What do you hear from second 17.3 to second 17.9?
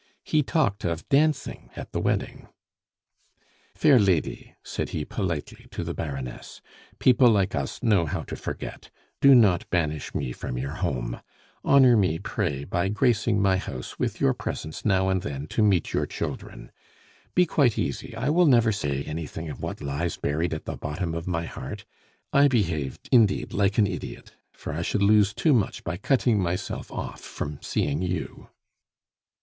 Be quite